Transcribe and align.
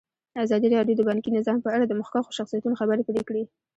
ازادي 0.43 0.67
راډیو 0.75 0.97
د 0.97 1.01
بانکي 1.09 1.29
نظام 1.37 1.57
په 1.65 1.69
اړه 1.75 1.85
د 1.87 1.93
مخکښو 2.01 2.35
شخصیتونو 2.37 2.79
خبرې 2.81 3.03
خپرې 3.05 3.23
کړي. 3.29 3.43